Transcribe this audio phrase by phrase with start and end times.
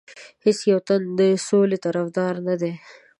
[0.45, 2.73] هیڅ یو تن د سولې طرفدار نه دی.